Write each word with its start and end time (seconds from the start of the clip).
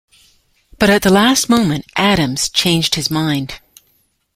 But 0.79 0.89
at 0.89 1.03
the 1.03 1.11
last 1.11 1.47
moment, 1.47 1.85
Adams 1.95 2.49
changed 2.49 2.95
his 2.95 3.11
mind. 3.11 3.59